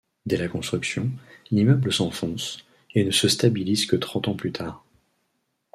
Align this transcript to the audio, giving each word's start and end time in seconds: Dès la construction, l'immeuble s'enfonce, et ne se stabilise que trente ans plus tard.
Dès 0.25 0.37
la 0.37 0.47
construction, 0.47 1.11
l'immeuble 1.51 1.93
s'enfonce, 1.93 2.65
et 2.95 3.05
ne 3.05 3.11
se 3.11 3.27
stabilise 3.27 3.85
que 3.85 3.95
trente 3.95 4.27
ans 4.27 4.35
plus 4.35 4.51
tard. 4.51 4.83